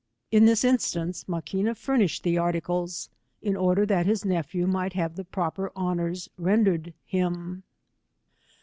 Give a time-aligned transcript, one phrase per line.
[0.31, 3.07] In this in stance Maquina furnished the articles,
[3.43, 7.61] in order that his nephew might have the proper honours ren dered him.